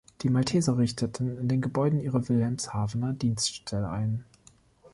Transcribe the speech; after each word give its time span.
Die 0.23 0.31
Malteser 0.31 0.79
richteten 0.79 1.37
in 1.37 1.47
den 1.47 1.61
Gebäuden 1.61 1.99
ihre 1.99 2.27
Wilhelmshavener 2.27 3.13
Dienststelle 3.13 3.87
ein. 3.87 4.23